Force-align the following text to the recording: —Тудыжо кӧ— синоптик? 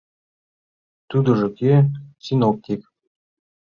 —Тудыжо 1.09 1.47
кӧ— 1.59 1.73
синоптик? 2.25 2.81